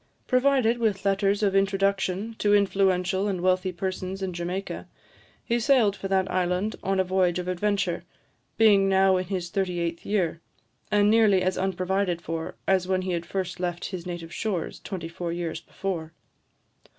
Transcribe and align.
Provided 0.25 0.79
with 0.79 1.05
letters 1.05 1.43
of 1.43 1.55
introduction 1.55 2.35
to 2.39 2.55
influential 2.55 3.27
and 3.27 3.39
wealthy 3.39 3.71
persons 3.71 4.23
in 4.23 4.33
Jamaica, 4.33 4.87
he 5.45 5.59
sailed 5.59 5.95
for 5.95 6.07
that 6.07 6.31
island 6.31 6.75
on 6.81 6.99
a 6.99 7.03
voyage 7.03 7.37
of 7.37 7.47
adventure; 7.47 8.03
being 8.57 8.89
now 8.89 9.17
in 9.17 9.25
his 9.25 9.51
thirty 9.51 9.79
eighth 9.79 10.03
year, 10.03 10.41
and 10.91 11.11
nearly 11.11 11.43
as 11.43 11.55
unprovided 11.55 12.19
for 12.19 12.55
as 12.67 12.87
when 12.87 13.03
he 13.03 13.11
had 13.11 13.27
first 13.27 13.59
left 13.59 13.85
his 13.91 14.07
native 14.07 14.33
shores, 14.33 14.79
twenty 14.79 15.07
four 15.07 15.31
years 15.31 15.61
before. 15.61 16.13